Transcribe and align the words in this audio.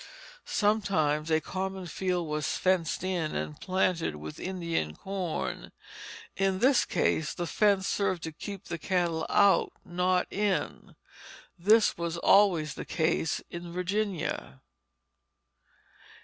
Sometimes 0.45 1.29
a 1.29 1.39
common 1.39 1.85
field 1.85 2.27
was 2.27 2.57
fenced 2.57 3.03
in 3.03 3.35
and 3.35 3.61
planted 3.61 4.15
with 4.15 4.39
Indian 4.39 4.95
corn. 4.95 5.71
In 6.35 6.57
this 6.57 6.85
case 6.85 7.35
the 7.35 7.45
fence 7.45 7.87
served 7.87 8.23
to 8.23 8.31
keep 8.31 8.63
the 8.65 8.79
cattle 8.79 9.27
out, 9.29 9.73
not 9.85 10.25
in. 10.33 10.95
This 11.55 11.99
was 11.99 12.17
always 12.17 12.73
the 12.73 12.83
case 12.83 13.43
in 13.51 13.71
Virginia. 13.71 14.61